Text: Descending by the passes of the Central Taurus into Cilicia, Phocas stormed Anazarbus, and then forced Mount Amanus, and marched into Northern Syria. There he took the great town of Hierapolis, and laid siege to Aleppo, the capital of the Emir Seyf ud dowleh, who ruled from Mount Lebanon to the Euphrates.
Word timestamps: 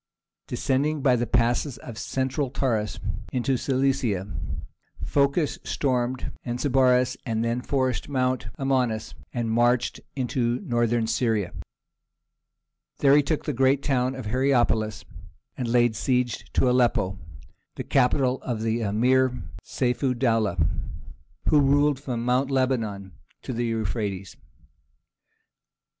Descending 0.47 1.03
by 1.03 1.15
the 1.15 1.27
passes 1.27 1.77
of 1.77 1.93
the 1.93 1.99
Central 1.99 2.49
Taurus 2.49 2.99
into 3.31 3.55
Cilicia, 3.55 4.33
Phocas 5.03 5.59
stormed 5.63 6.31
Anazarbus, 6.43 7.17
and 7.23 7.45
then 7.45 7.61
forced 7.61 8.09
Mount 8.09 8.47
Amanus, 8.57 9.13
and 9.31 9.51
marched 9.51 9.99
into 10.15 10.59
Northern 10.61 11.05
Syria. 11.05 11.53
There 12.97 13.15
he 13.15 13.21
took 13.21 13.45
the 13.45 13.53
great 13.53 13.83
town 13.83 14.15
of 14.15 14.25
Hierapolis, 14.25 15.05
and 15.55 15.67
laid 15.67 15.95
siege 15.95 16.51
to 16.53 16.67
Aleppo, 16.67 17.19
the 17.75 17.83
capital 17.83 18.41
of 18.41 18.63
the 18.63 18.81
Emir 18.81 19.39
Seyf 19.63 20.01
ud 20.03 20.17
dowleh, 20.17 20.59
who 21.49 21.61
ruled 21.61 21.99
from 21.99 22.25
Mount 22.25 22.49
Lebanon 22.49 23.11
to 23.43 23.53
the 23.53 23.67
Euphrates. 23.67 24.35